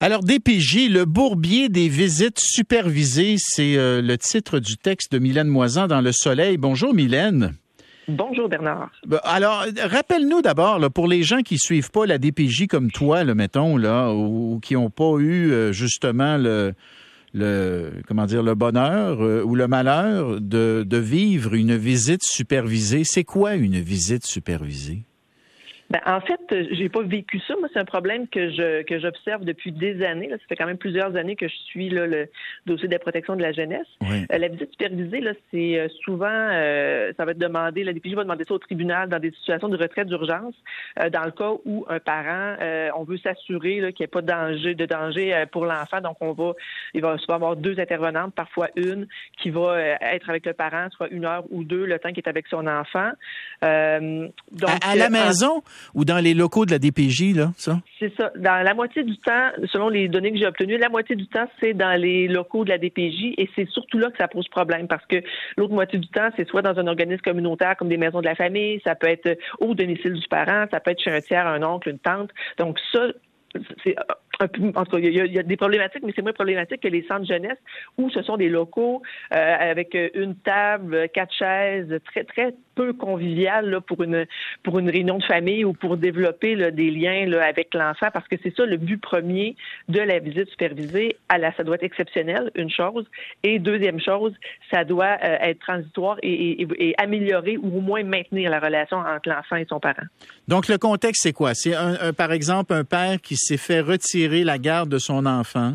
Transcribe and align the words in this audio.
Alors, 0.00 0.22
DPJ, 0.22 0.88
le 0.88 1.04
bourbier 1.06 1.68
des 1.68 1.88
visites 1.88 2.38
supervisées, 2.38 3.34
c'est 3.36 3.76
euh, 3.76 4.00
le 4.00 4.16
titre 4.16 4.60
du 4.60 4.76
texte 4.76 5.10
de 5.10 5.18
Mylène 5.18 5.48
Moisan 5.48 5.88
dans 5.88 6.00
Le 6.00 6.12
Soleil. 6.12 6.56
Bonjour, 6.56 6.94
Mylène. 6.94 7.54
Bonjour 8.06 8.48
Bernard. 8.48 8.92
Ben, 9.08 9.18
alors, 9.24 9.64
rappelle-nous 9.82 10.40
d'abord, 10.40 10.78
pour 10.92 11.08
les 11.08 11.24
gens 11.24 11.42
qui 11.42 11.58
suivent 11.58 11.90
pas 11.90 12.06
la 12.06 12.18
DPJ 12.18 12.68
comme 12.68 12.92
toi, 12.92 13.24
le 13.24 13.34
mettons, 13.34 13.76
là, 13.76 14.12
ou, 14.14 14.60
qui 14.62 14.74
n'ont 14.74 14.88
pas 14.88 15.16
eu 15.18 15.50
euh, 15.50 15.72
justement 15.72 16.36
le, 16.36 16.74
le 17.34 17.90
comment 18.06 18.26
dire 18.26 18.44
le 18.44 18.54
bonheur 18.54 19.20
euh, 19.20 19.42
ou 19.42 19.56
le 19.56 19.66
malheur 19.66 20.40
de, 20.40 20.84
de 20.86 20.96
vivre 20.96 21.54
une 21.54 21.76
visite 21.76 22.22
supervisée. 22.22 23.02
C'est 23.04 23.24
quoi 23.24 23.56
une 23.56 23.80
visite 23.80 24.24
supervisée? 24.24 25.07
Ben, 25.90 26.00
en 26.04 26.20
fait, 26.20 26.40
j'ai 26.72 26.90
pas 26.90 27.02
vécu 27.02 27.40
ça. 27.48 27.54
Moi, 27.58 27.68
c'est 27.72 27.78
un 27.78 27.86
problème 27.86 28.28
que 28.28 28.50
je 28.50 28.82
que 28.82 29.00
j'observe 29.00 29.44
depuis 29.44 29.72
des 29.72 30.04
années. 30.04 30.28
Là. 30.28 30.36
Ça 30.36 30.44
fait 30.46 30.56
quand 30.56 30.66
même 30.66 30.76
plusieurs 30.76 31.16
années 31.16 31.34
que 31.34 31.48
je 31.48 31.54
suis 31.54 31.88
là, 31.88 32.06
le 32.06 32.28
dossier 32.66 32.88
de 32.88 32.92
la 32.92 32.98
protection 32.98 33.36
de 33.36 33.42
la 33.42 33.52
jeunesse. 33.52 33.86
Euh, 34.02 34.38
la 34.38 34.48
visite 34.48 34.70
supervisée, 34.70 35.20
là, 35.20 35.32
c'est 35.50 35.78
euh, 35.78 35.88
souvent 36.04 36.26
euh, 36.28 37.12
ça 37.16 37.24
va 37.24 37.30
être 37.30 37.38
demandé. 37.38 37.84
La 37.84 37.94
DPJ 37.94 38.14
va 38.14 38.24
demander 38.24 38.44
ça 38.44 38.52
au 38.52 38.58
tribunal 38.58 39.08
dans 39.08 39.18
des 39.18 39.30
situations 39.30 39.68
de 39.68 39.78
retraite 39.78 40.08
d'urgence, 40.08 40.54
dans 40.96 41.24
le 41.24 41.30
cas 41.30 41.52
où 41.64 41.86
un 41.88 42.00
parent, 42.00 42.56
on 42.96 43.04
veut 43.04 43.18
s'assurer 43.18 43.92
qu'il 43.94 44.00
n'y 44.00 44.04
ait 44.04 44.08
pas 44.08 44.20
de 44.20 44.26
danger 44.26 44.74
de 44.74 44.84
danger 44.84 45.44
pour 45.52 45.64
l'enfant. 45.64 46.00
Donc, 46.02 46.18
on 46.20 46.32
va 46.32 46.52
il 46.92 47.00
va 47.00 47.16
souvent 47.18 47.34
avoir 47.34 47.56
deux 47.56 47.80
intervenantes, 47.80 48.34
parfois 48.34 48.68
une, 48.76 49.06
qui 49.38 49.50
va 49.50 49.80
être 49.80 50.28
avec 50.28 50.44
le 50.44 50.52
parent, 50.52 50.88
soit 50.90 51.08
une 51.08 51.24
heure 51.24 51.44
ou 51.50 51.64
deux, 51.64 51.86
le 51.86 51.98
temps 51.98 52.10
qu'il 52.10 52.18
est 52.18 52.28
avec 52.28 52.46
son 52.48 52.66
enfant. 52.66 53.10
donc, 53.62 54.70
à 54.86 54.96
la 54.96 55.08
maison? 55.08 55.62
Ou 55.94 56.04
dans 56.04 56.18
les 56.18 56.34
locaux 56.34 56.66
de 56.66 56.70
la 56.70 56.78
DPJ, 56.78 57.34
là, 57.34 57.52
ça? 57.56 57.80
C'est 57.98 58.12
ça. 58.16 58.32
Dans 58.36 58.62
la 58.62 58.74
moitié 58.74 59.02
du 59.02 59.16
temps, 59.18 59.50
selon 59.72 59.88
les 59.88 60.08
données 60.08 60.32
que 60.32 60.38
j'ai 60.38 60.46
obtenues, 60.46 60.78
la 60.78 60.88
moitié 60.88 61.16
du 61.16 61.26
temps, 61.26 61.48
c'est 61.60 61.74
dans 61.74 62.00
les 62.00 62.28
locaux 62.28 62.64
de 62.64 62.70
la 62.70 62.78
DPJ 62.78 63.34
et 63.36 63.48
c'est 63.56 63.68
surtout 63.68 63.98
là 63.98 64.10
que 64.10 64.18
ça 64.18 64.28
pose 64.28 64.48
problème 64.48 64.88
parce 64.88 65.04
que 65.06 65.16
l'autre 65.56 65.72
moitié 65.72 65.98
du 65.98 66.08
temps, 66.08 66.28
c'est 66.36 66.48
soit 66.48 66.62
dans 66.62 66.78
un 66.78 66.86
organisme 66.86 67.22
communautaire 67.22 67.76
comme 67.76 67.88
des 67.88 67.96
maisons 67.96 68.20
de 68.20 68.26
la 68.26 68.34
famille, 68.34 68.80
ça 68.84 68.94
peut 68.94 69.08
être 69.08 69.38
au 69.60 69.74
domicile 69.74 70.14
du 70.14 70.28
parent, 70.28 70.66
ça 70.70 70.80
peut 70.80 70.90
être 70.90 71.02
chez 71.02 71.10
un 71.10 71.20
tiers, 71.20 71.46
un 71.46 71.62
oncle, 71.62 71.88
une 71.88 71.98
tante. 71.98 72.30
Donc 72.58 72.78
ça, 72.92 73.06
c'est 73.84 73.96
en 74.40 74.84
tout 74.84 74.90
cas, 74.92 74.98
il 74.98 75.34
y, 75.34 75.38
a, 75.38 75.42
des 75.42 75.56
problématiques, 75.56 76.02
mais 76.04 76.12
c'est 76.14 76.22
moins 76.22 76.32
problématique 76.32 76.80
que 76.80 76.88
les 76.88 77.04
centres 77.08 77.26
jeunesse 77.26 77.58
où 77.96 78.08
ce 78.10 78.22
sont 78.22 78.36
des 78.36 78.48
locaux 78.48 79.02
euh, 79.32 79.56
avec 79.58 79.96
une 80.14 80.36
table, 80.36 81.08
quatre 81.12 81.34
chaises, 81.34 81.92
très 82.04 82.24
très 82.24 82.54
peu 82.78 82.92
convivial 82.92 83.68
là, 83.68 83.80
pour 83.80 84.04
une 84.04 84.24
pour 84.62 84.78
une 84.78 84.88
réunion 84.88 85.18
de 85.18 85.24
famille 85.24 85.64
ou 85.64 85.72
pour 85.72 85.96
développer 85.96 86.70
des 86.70 86.90
liens 86.92 87.30
avec 87.32 87.74
l'enfant, 87.74 88.06
parce 88.12 88.28
que 88.28 88.36
c'est 88.42 88.54
ça 88.56 88.64
le 88.64 88.76
but 88.76 89.00
premier 89.00 89.56
de 89.88 89.98
la 89.98 90.20
visite 90.20 90.48
supervisée. 90.48 91.16
À 91.28 91.38
ça 91.56 91.64
doit 91.64 91.74
être 91.76 91.82
exceptionnel, 91.82 92.52
une 92.54 92.70
chose, 92.70 93.04
et 93.42 93.58
deuxième 93.58 94.00
chose, 94.00 94.32
ça 94.70 94.84
doit 94.84 95.16
euh, 95.24 95.36
être 95.40 95.60
transitoire 95.60 96.18
et, 96.22 96.94
améliorer 96.98 97.56
ou 97.56 97.78
au 97.78 97.80
moins 97.80 98.04
maintenir 98.04 98.50
la 98.50 98.60
relation 98.60 98.98
entre 98.98 99.28
l'enfant 99.28 99.56
et 99.56 99.66
son 99.68 99.80
parent. 99.80 100.06
Donc 100.46 100.68
le 100.68 100.78
contexte, 100.78 101.22
c'est 101.22 101.32
quoi? 101.32 101.54
C'est 101.54 101.74
par 102.16 102.32
exemple 102.32 102.72
un 102.74 102.84
père 102.84 103.20
qui 103.20 103.36
s'est 103.36 103.56
fait 103.56 103.80
retirer 103.80 104.44
la 104.44 104.58
garde 104.58 104.88
de 104.88 104.98
son 104.98 105.26
enfant 105.26 105.74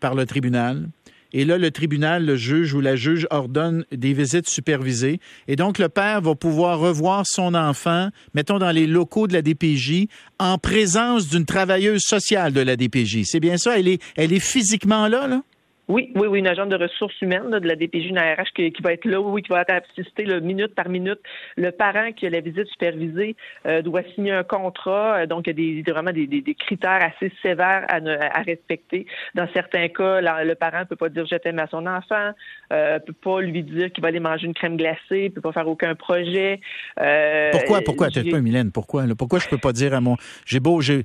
par 0.00 0.14
le 0.14 0.24
tribunal. 0.26 0.88
Et 1.32 1.44
là, 1.44 1.58
le 1.58 1.70
tribunal, 1.70 2.24
le 2.24 2.36
juge 2.36 2.74
ou 2.74 2.80
la 2.80 2.96
juge 2.96 3.26
ordonne 3.30 3.84
des 3.92 4.12
visites 4.12 4.48
supervisées. 4.48 5.20
Et 5.46 5.56
donc, 5.56 5.78
le 5.78 5.88
père 5.88 6.20
va 6.20 6.34
pouvoir 6.34 6.78
revoir 6.78 7.24
son 7.26 7.54
enfant, 7.54 8.08
mettons 8.34 8.58
dans 8.58 8.70
les 8.70 8.86
locaux 8.86 9.26
de 9.26 9.34
la 9.34 9.42
DPJ, 9.42 10.06
en 10.38 10.58
présence 10.58 11.28
d'une 11.28 11.44
travailleuse 11.44 12.02
sociale 12.02 12.52
de 12.52 12.60
la 12.60 12.76
DPJ. 12.76 13.24
C'est 13.24 13.40
bien 13.40 13.58
ça? 13.58 13.78
Elle 13.78 13.88
est, 13.88 14.02
elle 14.16 14.32
est 14.32 14.40
physiquement 14.40 15.08
là, 15.08 15.26
là? 15.26 15.42
Oui, 15.88 16.12
oui, 16.16 16.26
oui, 16.28 16.38
une 16.40 16.46
agente 16.46 16.68
de 16.68 16.76
ressources 16.76 17.18
humaines 17.22 17.50
de 17.50 17.66
la 17.66 17.74
DPJ, 17.74 18.08
une 18.08 18.18
ARH 18.18 18.52
qui, 18.54 18.70
va 18.82 18.92
être 18.92 19.06
là, 19.06 19.20
oui, 19.20 19.42
qui 19.42 19.48
va 19.48 19.64
assister 19.66 20.24
le 20.24 20.40
minute 20.40 20.74
par 20.74 20.90
minute. 20.90 21.18
Le 21.56 21.70
parent 21.70 22.12
qui 22.12 22.26
a 22.26 22.30
la 22.30 22.40
visite 22.40 22.66
supervisée 22.66 23.36
euh, 23.66 23.80
doit 23.80 24.02
signer 24.14 24.32
un 24.32 24.44
contrat, 24.44 25.20
euh, 25.20 25.26
donc 25.26 25.46
il 25.46 25.58
y 25.58 25.80
a 25.80 25.82
des, 25.82 25.90
vraiment 25.90 26.12
des, 26.12 26.26
des, 26.26 26.54
critères 26.54 27.00
assez 27.02 27.32
sévères 27.42 27.86
à, 27.88 27.96
à, 27.96 28.42
respecter. 28.42 29.06
Dans 29.34 29.48
certains 29.54 29.88
cas, 29.88 30.20
le 30.44 30.54
parent 30.54 30.80
ne 30.80 30.84
peut 30.84 30.96
pas 30.96 31.08
dire 31.08 31.26
je 31.26 31.36
t'aime 31.36 31.58
à 31.58 31.66
son 31.68 31.86
enfant, 31.86 32.32
euh, 32.72 32.98
peut 32.98 33.12
pas 33.12 33.40
lui 33.40 33.62
dire 33.62 33.90
qu'il 33.90 34.02
va 34.02 34.08
aller 34.08 34.20
manger 34.20 34.46
une 34.46 34.54
crème 34.54 34.76
glacée, 34.76 35.30
peut 35.30 35.40
pas 35.40 35.52
faire 35.52 35.68
aucun 35.68 35.94
projet. 35.94 36.60
Euh, 37.00 37.50
pourquoi, 37.50 37.80
pourquoi, 37.80 38.10
t'es 38.10 38.24
pas 38.24 38.40
Mylène, 38.40 38.72
pourquoi, 38.72 39.04
pourquoi 39.16 39.38
je 39.38 39.48
peux 39.48 39.58
pas 39.58 39.72
dire 39.72 39.94
à 39.94 40.00
mon, 40.00 40.16
j'ai 40.44 40.60
beau, 40.60 40.82
j'ai, 40.82 41.04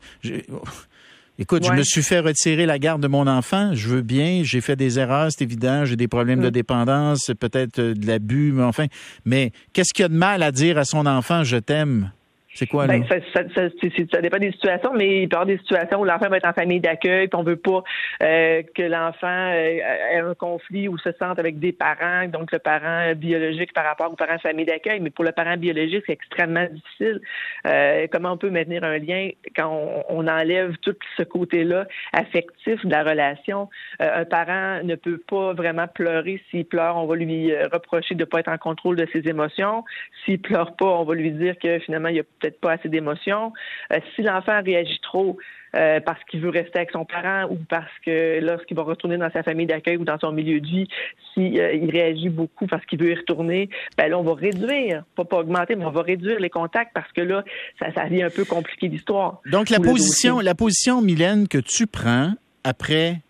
Écoute, 1.39 1.66
je 1.66 1.71
me 1.71 1.81
suis 1.81 2.03
fait 2.03 2.19
retirer 2.19 2.67
la 2.67 2.77
garde 2.77 3.01
de 3.01 3.07
mon 3.07 3.25
enfant. 3.25 3.73
Je 3.73 3.89
veux 3.89 4.01
bien. 4.03 4.41
J'ai 4.44 4.61
fait 4.61 4.75
des 4.75 4.99
erreurs, 4.99 5.31
c'est 5.31 5.44
évident. 5.44 5.83
J'ai 5.83 5.95
des 5.95 6.07
problèmes 6.07 6.41
de 6.41 6.49
mm. 6.49 6.51
dépendance, 6.51 7.31
peut-être 7.39 7.79
euh, 7.79 7.95
de 7.95 8.05
l'abus, 8.05 8.51
mais 8.53 8.63
enfin. 8.63 8.85
Mais 9.25 9.51
qu'est-ce 9.73 9.93
qu'il 9.93 10.03
y 10.03 10.05
a 10.05 10.09
de 10.09 10.16
mal 10.16 10.43
à 10.43 10.51
dire 10.51 10.77
à 10.77 10.85
son 10.85 11.07
enfant, 11.07 11.43
je 11.43 11.57
t'aime? 11.57 12.11
C'est 12.56 12.68
quoi, 12.68 12.86
là? 12.86 13.00
Ben, 13.00 13.06
ça, 13.08 13.16
ça, 13.34 13.41
ça, 13.56 13.69
ça, 14.12 14.22
dépend 14.22 14.38
des 14.38 14.52
situations, 14.52 14.91
mais 14.94 15.24
il 15.24 15.30
peut 15.30 15.34
y 15.34 15.38
avoir 15.38 15.46
des 15.47 15.58
situations 15.58 16.02
où 16.02 16.06
l'enfant 16.06 16.30
va 16.30 16.38
être 16.38 16.47
en 16.47 16.53
famille 16.53 16.80
d'accueil, 16.80 17.28
puis 17.28 17.40
on 17.40 17.44
veut 17.44 17.56
pas 17.56 17.84
euh, 18.22 18.62
que 18.75 18.84
l'enfant 18.84 19.28
euh, 19.28 19.80
ait 20.12 20.19
un 20.19 20.36
conflit 20.36 20.88
ou 20.88 21.00
se 21.00 21.12
sente 21.14 21.40
avec 21.40 21.58
des 21.58 21.72
parents, 21.72 22.28
donc 22.28 22.52
le 22.52 22.59
parent 22.59 23.14
biologique 23.16 23.74
par 23.74 23.86
rapport 23.86 24.12
au 24.12 24.16
parent 24.16 24.36
de 24.36 24.41
famille 24.41 24.66
d'accueil. 24.66 25.00
Mais 25.00 25.09
pour 25.09 25.24
le 25.24 25.31
parent 25.31 25.58
biologique, 25.58 26.03
c'est 26.06 26.14
extrêmement 26.14 26.68
difficile. 26.72 27.22
Euh, 27.66 28.06
comment 28.12 28.34
on 28.34 28.38
peut 28.38 28.52
maintenir 28.52 28.84
un 28.84 29.00
lien 29.00 29.30
quand 29.56 29.70
on, 29.70 30.03
on 30.09 30.28
enlève 30.28 30.78
tout 30.84 30.96
ce 31.18 31.24
côté-là 31.24 31.88
affectif 32.14 32.85
de 32.85 32.91
la 32.91 33.03
relation? 33.03 33.68
Euh, 34.00 34.22
un 34.22 34.25
parent 34.25 34.84
ne 34.84 34.94
peut 34.94 35.18
pas 35.28 35.53
vraiment 35.53 35.88
pleurer. 35.88 36.40
S'il 36.52 36.66
pleure, 36.66 36.97
on 36.97 37.08
va 37.08 37.16
lui 37.16 37.52
reprocher 37.56 38.14
de 38.14 38.20
ne 38.20 38.25
pas 38.25 38.41
être 38.41 38.52
en 38.52 38.59
contrôle 38.59 38.96
de 38.96 39.08
ses 39.12 39.28
émotions. 39.28 39.84
S'il 40.24 40.40
pleure 40.40 40.75
pas, 40.75 40.85
on 40.85 41.03
va 41.03 41.16
lui 41.16 41.31
dire 41.31 41.58
que 41.58 41.80
finalement, 41.80 42.09
il 42.09 42.18
y 42.18 42.20
a 42.20 42.24
peut-être 42.43 42.59
pas 42.59 42.73
assez 42.73 42.89
d'émotions. 42.89 43.53
Euh, 43.91 43.97
si 44.15 44.21
l'enfant 44.21 44.61
réagit 44.63 44.99
trop 45.01 45.37
euh, 45.75 45.99
parce 46.01 46.23
qu'il 46.25 46.41
veut 46.41 46.49
rester 46.49 46.79
avec 46.79 46.91
son 46.91 47.05
parent 47.05 47.47
ou 47.49 47.57
parce 47.69 47.91
que 48.05 48.39
lorsqu'il 48.41 48.77
va 48.77 48.83
retourner 48.83 49.17
dans 49.17 49.31
sa 49.31 49.43
famille 49.43 49.65
d'accueil 49.65 49.97
ou 49.97 50.03
dans 50.03 50.19
son 50.19 50.31
milieu 50.31 50.59
de 50.59 50.67
vie, 50.67 50.87
s'il 51.33 51.59
euh, 51.59 51.87
réagit 51.89 52.29
beaucoup 52.29 52.67
parce 52.67 52.85
qu'il 52.85 52.99
veut 52.99 53.11
y 53.11 53.15
retourner, 53.15 53.69
ben 53.97 54.09
là, 54.09 54.19
on 54.19 54.23
va 54.23 54.33
réduire, 54.33 55.03
pas, 55.15 55.25
pas 55.25 55.37
augmenter, 55.37 55.75
mais 55.75 55.85
on 55.85 55.91
va 55.91 56.01
réduire 56.01 56.39
les 56.39 56.49
contacts 56.49 56.91
parce 56.93 57.11
que 57.13 57.21
là, 57.21 57.43
ça, 57.79 57.91
ça 57.93 58.05
devient 58.05 58.23
un 58.23 58.29
peu 58.29 58.45
compliqué 58.45 58.87
l'histoire. 58.87 59.41
Donc, 59.51 59.69
la 59.69 59.79
position, 59.79 60.39
la 60.39 60.55
position, 60.55 61.01
Mylène, 61.01 61.47
que 61.47 61.57
tu 61.57 61.87
prends 61.87 62.33
après 62.63 63.21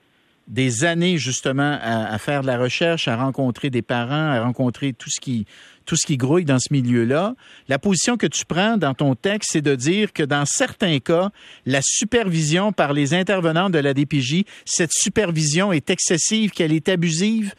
des 0.47 0.83
années 0.83 1.17
justement 1.17 1.77
à, 1.81 2.17
faire 2.17 2.41
de 2.41 2.47
la 2.47 2.57
recherche, 2.57 3.07
à 3.07 3.15
rencontrer 3.15 3.69
des 3.69 3.81
parents, 3.81 4.31
à 4.31 4.41
rencontrer 4.41 4.93
tout 4.93 5.09
ce 5.09 5.19
qui 5.21 5.45
tout 5.85 5.95
ce 5.95 6.05
qui 6.05 6.17
grouille 6.17 6.45
dans 6.45 6.59
ce 6.59 6.71
milieu-là. 6.71 7.35
La 7.67 7.79
position 7.79 8.17
que 8.17 8.27
tu 8.27 8.45
prends 8.45 8.77
dans 8.77 8.93
ton 8.93 9.15
texte, 9.15 9.51
c'est 9.53 9.61
de 9.61 9.75
dire 9.75 10.13
que 10.13 10.23
dans 10.23 10.45
certains 10.45 10.99
cas, 10.99 11.29
la 11.65 11.79
supervision 11.81 12.71
par 12.71 12.93
les 12.93 13.13
intervenants 13.13 13.69
de 13.69 13.79
la 13.79 13.93
DPJ, 13.93 14.45
cette 14.65 14.93
supervision 14.93 15.71
est 15.71 15.89
excessive, 15.89 16.51
qu'elle 16.51 16.73
est 16.73 16.89
abusive? 16.89 17.53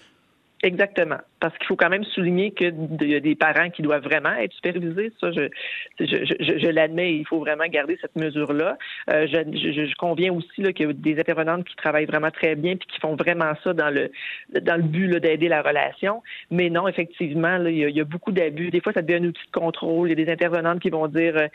Exactement 0.62 1.18
parce 1.44 1.58
qu'il 1.58 1.66
faut 1.66 1.76
quand 1.76 1.90
même 1.90 2.04
souligner 2.04 2.52
qu'il 2.52 2.74
y 3.02 3.14
a 3.14 3.20
des 3.20 3.34
parents 3.34 3.68
qui 3.68 3.82
doivent 3.82 4.02
vraiment 4.02 4.32
être 4.32 4.54
supervisés. 4.54 5.12
Ça, 5.20 5.30
je, 5.30 6.68
l'admets, 6.70 7.16
il 7.16 7.26
faut 7.26 7.38
vraiment 7.38 7.66
garder 7.66 7.98
cette 8.00 8.16
mesure-là. 8.16 8.78
Euh, 9.12 9.26
je, 9.26 9.94
conviens 9.96 10.32
aussi 10.32 10.62
qu'il 10.72 10.86
y 10.86 10.88
a 10.88 10.92
des 10.94 11.20
intervenantes 11.20 11.64
qui 11.64 11.76
travaillent 11.76 12.06
vraiment 12.06 12.30
très 12.30 12.54
bien 12.54 12.76
puis 12.76 12.88
qui 12.88 12.98
font 12.98 13.14
vraiment 13.14 13.52
ça 13.62 13.74
dans 13.74 13.90
le 13.90 14.10
dans 14.58 14.76
le 14.76 14.84
but 14.84 15.10
d'aider 15.20 15.48
la 15.48 15.60
relation. 15.60 16.22
Mais 16.50 16.70
non, 16.70 16.88
effectivement, 16.88 17.58
il, 17.66 17.76
y 17.76 18.00
a, 18.00 18.04
beaucoup 18.04 18.32
d'abus. 18.32 18.70
Des 18.70 18.80
fois, 18.80 18.94
ça 18.94 19.02
devient 19.02 19.22
un 19.22 19.28
outil 19.28 19.44
de 19.44 19.60
contrôle. 19.60 20.08
Il 20.08 20.18
y 20.18 20.22
a 20.22 20.24
des 20.24 20.32
intervenantes 20.32 20.80
qui 20.80 20.88
vont 20.88 21.08
dire 21.08 21.36
euh, 21.36 21.48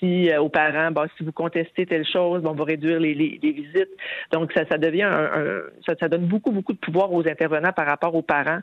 si 0.00 0.32
euh, 0.32 0.40
aux 0.40 0.48
parents, 0.48 0.92
si 1.16 1.22
vous 1.22 1.30
contestez 1.30 1.86
telle 1.86 2.06
chose, 2.06 2.42
on 2.44 2.54
va 2.54 2.64
réduire 2.64 2.98
les, 2.98 3.14
visites. 3.14 3.90
Donc, 4.32 4.52
ça, 4.52 4.78
devient 4.78 5.02
un, 5.04 5.62
ça, 5.86 6.08
donne 6.08 6.26
beaucoup, 6.26 6.50
beaucoup 6.50 6.72
de 6.72 6.78
pouvoir 6.78 7.12
aux 7.12 7.24
intervenants 7.28 7.72
par 7.72 7.86
rapport 7.86 8.16
aux 8.16 8.22
parents. 8.22 8.62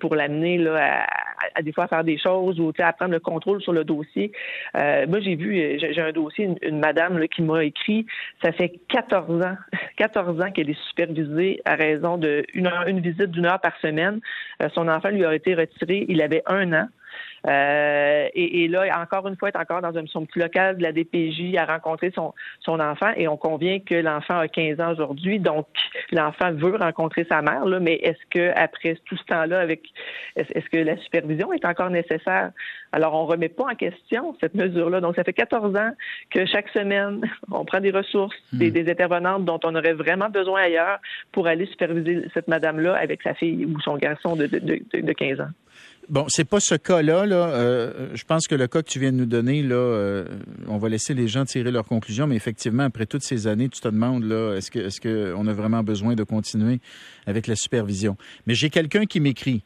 Pour 0.00 0.14
l'amener 0.14 0.58
là 0.58 1.06
à, 1.54 1.62
des 1.62 1.72
fois 1.72 1.84
à 1.84 1.88
faire 1.88 2.04
des 2.04 2.18
choses 2.18 2.60
ou 2.60 2.72
à 2.78 2.92
prendre 2.92 3.12
le 3.12 3.20
contrôle 3.20 3.62
sur 3.62 3.72
le 3.72 3.84
dossier. 3.84 4.32
Euh, 4.76 5.06
moi, 5.06 5.20
j'ai 5.20 5.36
vu, 5.36 5.78
j'ai 5.78 6.00
un 6.00 6.12
dossier, 6.12 6.48
une, 6.62 6.78
madame 6.78 7.18
là, 7.18 7.28
qui 7.28 7.42
m'a 7.42 7.64
écrit, 7.64 8.06
ça 8.42 8.52
fait 8.52 8.72
14 8.88 9.42
ans, 9.42 9.56
14 9.96 10.40
ans 10.40 10.50
qu'elle 10.50 10.70
est 10.70 10.82
supervisée 10.88 11.60
à 11.64 11.74
raison 11.74 12.18
de 12.18 12.44
une, 12.54 13.00
visite 13.00 13.30
d'une 13.30 13.46
heure 13.46 13.60
par 13.60 13.76
semaine. 13.80 14.20
Euh, 14.62 14.68
son 14.74 14.88
enfant 14.88 15.10
lui 15.10 15.24
a 15.24 15.34
été 15.34 15.54
retiré, 15.54 16.06
il 16.08 16.22
avait 16.22 16.42
un 16.46 16.72
an. 16.72 16.88
Euh, 17.46 18.28
et, 18.34 18.64
et, 18.64 18.68
là, 18.68 19.00
encore 19.00 19.26
une 19.28 19.36
fois, 19.36 19.48
est 19.48 19.56
encore 19.56 19.80
dans 19.80 19.96
un, 19.96 20.06
son 20.06 20.26
petit 20.26 20.38
local 20.38 20.76
de 20.76 20.82
la 20.82 20.92
DPJ 20.92 21.56
à 21.56 21.64
rencontrer 21.64 22.10
son, 22.14 22.34
son 22.60 22.80
enfant 22.80 23.12
et 23.16 23.28
on 23.28 23.36
convient 23.36 23.78
que 23.80 23.94
l'enfant 23.94 24.38
a 24.38 24.48
15 24.48 24.80
ans 24.80 24.92
aujourd'hui, 24.92 25.38
donc 25.38 25.66
l'enfant 26.12 26.52
veut 26.52 26.76
rencontrer 26.76 27.26
sa 27.28 27.42
mère, 27.42 27.64
là, 27.64 27.80
mais 27.80 27.94
est-ce 27.94 28.18
que 28.30 28.52
après 28.56 28.96
tout 29.04 29.16
ce 29.16 29.24
temps-là, 29.24 29.60
avec 29.60 29.82
est-ce 30.36 30.68
que 30.70 30.78
la 30.78 30.96
supervision 30.98 31.52
est 31.52 31.64
encore 31.64 31.90
nécessaire? 31.90 32.50
Alors, 32.92 33.14
on 33.14 33.26
remet 33.26 33.48
pas 33.48 33.64
en 33.64 33.74
question 33.74 34.34
cette 34.40 34.54
mesure-là. 34.54 35.00
Donc, 35.00 35.14
ça 35.16 35.24
fait 35.24 35.32
14 35.32 35.76
ans 35.76 35.90
que 36.30 36.46
chaque 36.46 36.68
semaine, 36.70 37.20
on 37.50 37.64
prend 37.64 37.80
des 37.80 37.90
ressources, 37.90 38.36
des, 38.52 38.70
hmm. 38.70 38.74
des 38.74 38.90
intervenantes 38.90 39.44
dont 39.44 39.60
on 39.64 39.74
aurait 39.74 39.92
vraiment 39.92 40.30
besoin 40.30 40.62
ailleurs 40.62 40.98
pour 41.32 41.46
aller 41.46 41.66
superviser 41.66 42.26
cette 42.34 42.48
madame-là 42.48 42.94
avec 42.94 43.22
sa 43.22 43.34
fille 43.34 43.66
ou 43.66 43.78
son 43.80 43.96
garçon 43.96 44.36
de, 44.36 44.46
de, 44.46 44.58
de, 44.58 45.00
de 45.00 45.12
15 45.12 45.40
ans. 45.40 45.50
Bon, 46.08 46.24
c'est 46.28 46.44
pas 46.44 46.58
ce 46.58 46.74
cas-là. 46.74 47.26
Là. 47.26 47.36
Euh, 47.36 48.08
je 48.14 48.24
pense 48.24 48.46
que 48.46 48.54
le 48.54 48.66
cas 48.66 48.80
que 48.80 48.88
tu 48.88 48.98
viens 48.98 49.12
de 49.12 49.18
nous 49.18 49.26
donner, 49.26 49.62
là, 49.62 49.74
euh, 49.74 50.24
on 50.66 50.78
va 50.78 50.88
laisser 50.88 51.12
les 51.12 51.28
gens 51.28 51.44
tirer 51.44 51.70
leurs 51.70 51.84
conclusions, 51.84 52.26
mais 52.26 52.36
effectivement, 52.36 52.84
après 52.84 53.04
toutes 53.04 53.22
ces 53.22 53.46
années, 53.46 53.68
tu 53.68 53.80
te 53.80 53.88
demandes 53.88 54.24
là, 54.24 54.54
est-ce 54.54 54.70
que 54.70 54.78
est-ce 54.78 55.02
qu'on 55.02 55.46
a 55.46 55.52
vraiment 55.52 55.82
besoin 55.82 56.14
de 56.14 56.24
continuer 56.24 56.80
avec 57.26 57.46
la 57.46 57.56
supervision? 57.56 58.16
Mais 58.46 58.54
j'ai 58.54 58.70
quelqu'un 58.70 59.04
qui 59.04 59.20
m'écrit. 59.20 59.64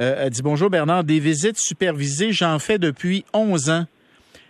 Euh, 0.00 0.24
elle 0.24 0.30
dit 0.30 0.42
Bonjour 0.42 0.70
Bernard, 0.70 1.04
des 1.04 1.20
visites 1.20 1.58
supervisées, 1.58 2.32
j'en 2.32 2.58
fais 2.58 2.78
depuis 2.78 3.24
11 3.32 3.70
ans. 3.70 3.86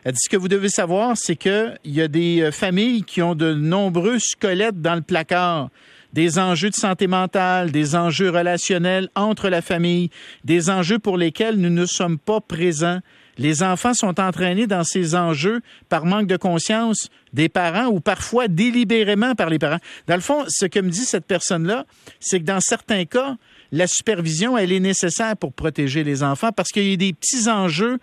Elle 0.04 0.12
dit 0.12 0.20
ce 0.22 0.30
que 0.30 0.38
vous 0.38 0.48
devez 0.48 0.70
savoir, 0.70 1.16
c'est 1.16 1.36
qu'il 1.36 1.76
y 1.84 2.00
a 2.00 2.08
des 2.08 2.50
familles 2.50 3.02
qui 3.02 3.20
ont 3.20 3.34
de 3.34 3.52
nombreux 3.52 4.18
squelettes 4.20 4.80
dans 4.80 4.94
le 4.94 5.02
placard 5.02 5.68
des 6.12 6.38
enjeux 6.38 6.70
de 6.70 6.74
santé 6.74 7.06
mentale, 7.06 7.70
des 7.70 7.94
enjeux 7.94 8.30
relationnels 8.30 9.08
entre 9.14 9.48
la 9.48 9.62
famille, 9.62 10.10
des 10.44 10.70
enjeux 10.70 10.98
pour 10.98 11.16
lesquels 11.18 11.56
nous 11.56 11.70
ne 11.70 11.86
sommes 11.86 12.18
pas 12.18 12.40
présents. 12.40 13.00
Les 13.38 13.62
enfants 13.62 13.92
sont 13.92 14.18
entraînés 14.18 14.66
dans 14.66 14.84
ces 14.84 15.14
enjeux 15.14 15.60
par 15.88 16.06
manque 16.06 16.26
de 16.26 16.38
conscience 16.38 17.10
des 17.34 17.50
parents 17.50 17.86
ou 17.86 18.00
parfois 18.00 18.48
délibérément 18.48 19.34
par 19.34 19.50
les 19.50 19.58
parents. 19.58 19.80
Dans 20.06 20.14
le 20.14 20.22
fond, 20.22 20.44
ce 20.48 20.64
que 20.64 20.80
me 20.80 20.88
dit 20.88 21.04
cette 21.04 21.26
personne-là, 21.26 21.84
c'est 22.18 22.40
que 22.40 22.46
dans 22.46 22.60
certains 22.60 23.04
cas, 23.04 23.36
la 23.72 23.86
supervision, 23.86 24.56
elle 24.56 24.72
est 24.72 24.80
nécessaire 24.80 25.36
pour 25.36 25.52
protéger 25.52 26.02
les 26.02 26.22
enfants 26.22 26.50
parce 26.52 26.70
qu'il 26.70 26.88
y 26.88 26.94
a 26.94 26.96
des 26.96 27.12
petits 27.12 27.48
enjeux 27.48 27.98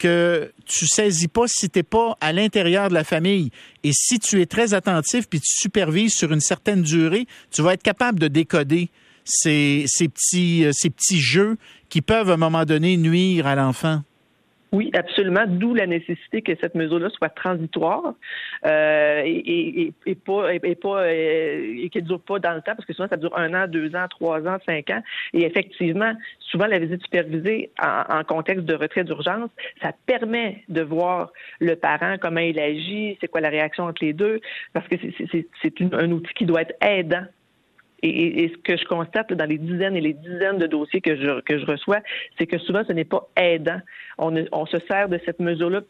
que 0.00 0.50
tu 0.64 0.86
saisis 0.86 1.28
pas 1.28 1.44
si 1.46 1.68
tu 1.68 1.78
n'es 1.78 1.82
pas 1.82 2.16
à 2.20 2.32
l'intérieur 2.32 2.88
de 2.88 2.94
la 2.94 3.04
famille. 3.04 3.50
Et 3.84 3.92
si 3.92 4.18
tu 4.18 4.40
es 4.40 4.46
très 4.46 4.72
attentif 4.74 5.28
puis 5.28 5.40
tu 5.40 5.52
supervises 5.52 6.14
sur 6.14 6.32
une 6.32 6.40
certaine 6.40 6.82
durée, 6.82 7.26
tu 7.52 7.62
vas 7.62 7.74
être 7.74 7.82
capable 7.82 8.18
de 8.18 8.26
décoder 8.26 8.88
ces, 9.24 9.84
ces, 9.86 10.08
petits, 10.08 10.64
euh, 10.64 10.72
ces 10.72 10.88
petits 10.88 11.20
jeux 11.20 11.56
qui 11.90 12.00
peuvent 12.00 12.30
à 12.30 12.34
un 12.34 12.38
moment 12.38 12.64
donné 12.64 12.96
nuire 12.96 13.46
à 13.46 13.54
l'enfant. 13.54 14.02
Oui, 14.72 14.90
absolument. 14.94 15.44
D'où 15.48 15.74
la 15.74 15.86
nécessité 15.86 16.42
que 16.42 16.52
cette 16.60 16.76
mesure-là 16.76 17.10
soit 17.10 17.28
transitoire 17.30 18.14
euh, 18.66 19.22
et, 19.24 19.82
et, 19.82 19.92
et, 20.06 20.14
pas 20.14 20.54
et, 20.54 20.74
pas 20.76 21.02
euh, 21.02 21.74
et 21.82 21.88
qu'elle 21.90 22.04
dure 22.04 22.20
pas 22.20 22.38
dans 22.38 22.54
le 22.54 22.60
temps, 22.60 22.76
parce 22.76 22.84
que 22.84 22.92
souvent 22.92 23.08
ça 23.08 23.16
dure 23.16 23.36
un 23.36 23.52
an, 23.54 23.66
deux 23.66 23.96
ans, 23.96 24.06
trois 24.08 24.46
ans, 24.46 24.58
cinq 24.66 24.90
ans. 24.90 25.02
Et 25.34 25.44
effectivement, 25.44 26.12
souvent 26.38 26.66
la 26.66 26.78
visite 26.78 27.02
supervisée 27.02 27.70
en, 27.82 28.20
en 28.20 28.24
contexte 28.24 28.64
de 28.64 28.74
retrait 28.74 29.02
d'urgence, 29.02 29.50
ça 29.82 29.92
permet 30.06 30.62
de 30.68 30.82
voir 30.82 31.32
le 31.58 31.74
parent 31.74 32.16
comment 32.20 32.40
il 32.40 32.60
agit, 32.60 33.18
c'est 33.20 33.28
quoi 33.28 33.40
la 33.40 33.48
réaction 33.48 33.84
entre 33.84 34.04
les 34.04 34.12
deux, 34.12 34.40
parce 34.72 34.86
que 34.86 34.96
c'est 35.62 35.80
un 35.92 36.12
outil 36.12 36.32
qui 36.34 36.46
doit 36.46 36.62
être 36.62 36.76
aidant 36.80 37.26
et, 38.02 38.48
ce 38.48 38.58
que 38.58 38.76
je 38.76 38.84
constate 38.84 39.32
dans 39.32 39.44
les 39.44 39.58
dizaines 39.58 39.96
et 39.96 40.00
les 40.00 40.14
dizaines 40.14 40.58
de 40.58 40.66
dossiers 40.66 41.00
que 41.00 41.16
je, 41.16 41.40
que 41.40 41.58
je 41.58 41.66
reçois, 41.66 42.00
c'est 42.38 42.46
que 42.46 42.58
souvent, 42.58 42.82
ce 42.86 42.92
n'est 42.92 43.04
pas 43.04 43.28
aidant. 43.36 43.80
On, 44.18 44.34
on 44.52 44.66
se 44.66 44.78
sert 44.88 45.08
de 45.08 45.20
cette 45.24 45.40
mesure-là 45.40 45.82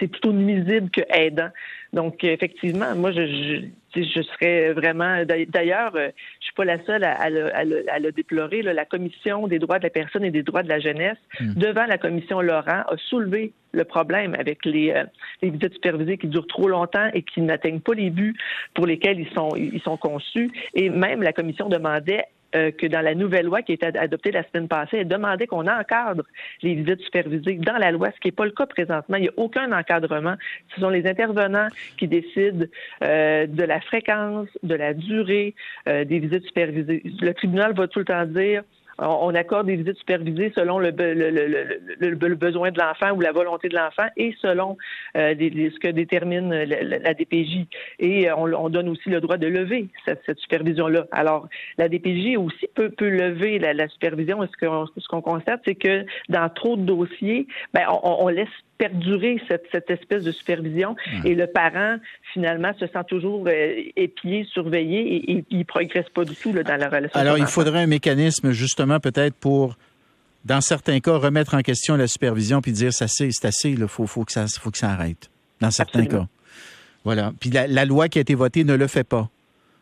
c'est 0.00 0.08
plutôt 0.08 0.32
nuisible 0.32 0.90
que 0.90 1.02
aidant. 1.10 1.50
Donc, 1.92 2.24
effectivement, 2.24 2.94
moi, 2.96 3.12
je, 3.12 3.62
je, 3.94 4.22
serais 4.22 4.72
vraiment. 4.72 5.24
D'ailleurs, 5.24 5.94
euh, 5.94 6.08
je 6.40 6.44
suis 6.46 6.54
pas 6.54 6.64
la 6.64 6.84
seule 6.84 7.04
à, 7.04 7.30
le, 7.30 8.10
déplorer. 8.10 8.62
La 8.62 8.84
Commission 8.84 9.46
des 9.46 9.58
droits 9.58 9.78
de 9.78 9.84
la 9.84 9.90
personne 9.90 10.24
et 10.24 10.30
des 10.30 10.42
droits 10.42 10.62
de 10.62 10.68
la 10.68 10.80
jeunesse, 10.80 11.18
hmm. 11.40 11.54
devant 11.54 11.86
la 11.86 11.98
Commission 11.98 12.40
Laurent, 12.40 12.82
a 12.86 12.96
soulevé 13.08 13.52
le 13.72 13.84
problème 13.84 14.34
avec 14.38 14.64
les, 14.64 14.90
euh, 14.90 15.04
les 15.42 15.50
visites 15.50 15.74
supervisées 15.74 16.18
qui 16.18 16.28
durent 16.28 16.46
trop 16.46 16.68
longtemps 16.68 17.08
et 17.12 17.22
qui 17.22 17.40
n'atteignent 17.40 17.80
pas 17.80 17.94
les 17.94 18.10
buts 18.10 18.36
pour 18.74 18.86
lesquels 18.86 19.20
ils 19.20 19.32
sont, 19.32 19.50
ils 19.56 19.82
sont 19.82 19.96
conçus. 19.96 20.50
Et 20.74 20.90
même 20.90 21.22
la 21.22 21.32
Commission 21.32 21.68
demandait 21.68 22.24
euh, 22.54 22.70
que 22.70 22.86
dans 22.86 23.00
la 23.00 23.14
nouvelle 23.14 23.46
loi 23.46 23.62
qui 23.62 23.72
a 23.72 23.74
été 23.74 23.86
adoptée 23.86 24.30
la 24.30 24.44
semaine 24.44 24.68
passée, 24.68 24.98
elle 24.98 25.08
demandait 25.08 25.46
qu'on 25.46 25.66
encadre 25.66 26.24
les 26.62 26.74
visites 26.74 27.00
supervisées 27.00 27.54
dans 27.54 27.78
la 27.78 27.90
loi, 27.90 28.10
ce 28.14 28.20
qui 28.20 28.28
n'est 28.28 28.32
pas 28.32 28.44
le 28.44 28.52
cas 28.52 28.66
présentement. 28.66 29.16
Il 29.16 29.22
n'y 29.22 29.28
a 29.28 29.32
aucun 29.36 29.72
encadrement. 29.72 30.34
Ce 30.74 30.80
sont 30.80 30.90
les 30.90 31.06
intervenants 31.06 31.68
qui 31.96 32.08
décident 32.08 32.66
euh, 33.02 33.46
de 33.46 33.62
la 33.62 33.80
fréquence, 33.80 34.48
de 34.62 34.74
la 34.74 34.94
durée 34.94 35.54
euh, 35.88 36.04
des 36.04 36.18
visites 36.18 36.44
supervisées. 36.44 37.02
Le 37.20 37.32
tribunal 37.32 37.74
va 37.74 37.88
tout 37.88 37.98
le 38.00 38.04
temps 38.04 38.24
dire 38.26 38.62
on 38.98 39.34
accorde 39.34 39.66
des 39.66 39.76
visites 39.76 39.98
supervisées 39.98 40.52
selon 40.54 40.78
le, 40.78 40.90
besoin 42.34 42.70
de 42.70 42.78
l'enfant 42.78 43.12
ou 43.12 43.20
la 43.20 43.32
volonté 43.32 43.68
de 43.68 43.76
l'enfant 43.76 44.06
et 44.16 44.34
selon 44.40 44.76
euh, 45.16 45.34
ce 45.38 45.78
que 45.78 45.88
détermine 45.88 46.50
la, 46.52 47.14
DPJ. 47.14 47.66
Et 47.98 48.30
euh, 48.30 48.36
on, 48.36 48.68
donne 48.68 48.88
aussi 48.88 49.08
le 49.08 49.20
droit 49.20 49.36
de 49.36 49.46
lever 49.46 49.88
cette, 50.04 50.38
supervision-là. 50.38 51.06
Alors, 51.12 51.48
la 51.78 51.88
DPJ 51.88 52.36
aussi 52.36 52.66
peut, 52.74 52.92
lever 53.00 53.58
la, 53.58 53.88
supervision. 53.88 54.46
ce 54.46 55.08
qu'on 55.08 55.22
constate, 55.22 55.60
c'est 55.64 55.74
que 55.74 56.04
dans 56.28 56.48
trop 56.48 56.76
de 56.76 56.82
dossiers, 56.82 57.46
ben, 57.72 57.86
on 58.02 58.28
laisse 58.28 58.48
perdurer 58.78 59.40
cette, 59.48 59.64
cette 59.70 59.90
espèce 59.90 60.24
de 60.24 60.32
supervision 60.32 60.96
et 61.24 61.34
le 61.34 61.46
parent 61.46 61.96
finalement 62.32 62.72
se 62.78 62.86
sent 62.86 63.04
toujours 63.08 63.46
euh, 63.46 63.82
épié, 63.96 64.44
surveillé 64.52 65.00
et, 65.00 65.32
et, 65.32 65.44
il 65.50 65.64
progresse 65.64 66.08
pas 66.12 66.24
du 66.24 66.34
tout 66.34 66.52
là, 66.52 66.62
dans 66.62 66.76
la 66.76 66.88
relation. 66.88 67.18
Alors 67.18 67.38
il 67.38 67.46
faudrait 67.46 67.82
un 67.82 67.86
mécanisme 67.86 68.50
justement 68.52 69.00
peut-être 69.00 69.34
pour 69.34 69.76
dans 70.44 70.60
certains 70.60 71.00
cas 71.00 71.16
remettre 71.16 71.54
en 71.54 71.60
question 71.60 71.96
la 71.96 72.06
supervision 72.06 72.60
puis 72.60 72.72
dire 72.72 72.92
ça 72.92 73.06
c'est 73.08 73.30
assez 73.44 73.70
il 73.70 73.86
faut 73.86 74.06
faut 74.06 74.24
que 74.24 74.32
ça 74.32 74.46
faut 74.60 74.70
que 74.70 74.78
ça 74.78 74.90
arrête 74.90 75.30
dans 75.60 75.70
certains 75.70 76.06
cas. 76.06 76.26
Voilà. 77.04 77.32
Puis 77.38 77.50
la, 77.50 77.84
loi 77.84 78.08
qui 78.08 78.18
a 78.18 78.22
été 78.22 78.34
votée 78.34 78.64
ne 78.64 78.74
le 78.74 78.86
fait 78.86 79.04
pas. 79.04 79.28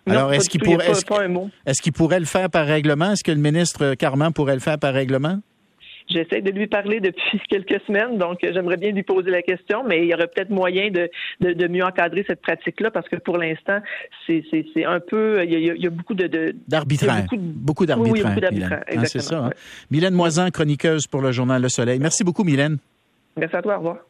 Alors, 0.06 0.32
est-ce 0.32 0.50
qu'il 0.50 0.60
pourrait, 0.60 0.90
est-ce 1.64 1.80
qu'il 1.80 1.92
pourrait 1.92 2.18
le 2.18 2.26
faire 2.26 2.50
par 2.50 2.66
règlement? 2.66 3.12
Est-ce 3.12 3.22
que 3.22 3.30
le 3.30 3.38
ministre 3.38 3.94
Carman 3.94 4.32
pourrait 4.32 4.54
le 4.54 4.60
faire 4.60 4.78
par 4.78 4.92
règlement? 4.92 5.40
J'essaie 6.08 6.40
de 6.40 6.50
lui 6.50 6.66
parler 6.66 7.00
depuis 7.00 7.40
quelques 7.49 7.81
semaines, 7.87 8.19
donc 8.19 8.38
j'aimerais 8.43 8.76
bien 8.76 8.90
lui 8.90 9.02
poser 9.02 9.31
la 9.31 9.43
question, 9.43 9.84
mais 9.87 10.02
il 10.04 10.10
y 10.10 10.14
aurait 10.14 10.28
peut-être 10.28 10.50
moyen 10.50 10.90
de, 10.90 11.10
de, 11.40 11.69
mieux 11.69 11.84
encadrer 11.84 12.25
cette 12.26 12.43
pratique-là 12.43 12.90
parce 12.90 13.08
que 13.08 13.16
pour 13.16 13.38
l'instant, 13.38 13.78
c'est 14.26 14.84
un 14.84 15.00
peu, 15.00 15.44
il 15.44 15.81
y 15.81 15.87
a, 15.87 15.90
beaucoup 15.90 16.14
de... 16.14 16.54
D'arbitraire. 16.69 17.26
Beaucoup, 17.32 17.87
d'arbitraire. 17.87 18.12
Oui, 18.12 18.22
beaucoup 18.22 18.40
d'arbitraire, 18.40 18.84
ah, 18.96 19.04
c'est 19.04 19.20
ça. 19.20 19.46
Hein. 19.46 19.50
Mylène 19.90 20.14
Moisan, 20.14 20.50
chroniqueuse 20.50 21.06
pour 21.06 21.22
le 21.22 21.32
journal 21.32 21.62
Le 21.62 21.69
Soleil. 21.69 21.99
Merci 21.99 22.25
beaucoup, 22.25 22.44
Mylène. 22.44 22.78
Merci 23.37 23.56
à 23.56 23.62
toi, 23.62 23.75
au 23.75 23.78
revoir. 23.78 23.96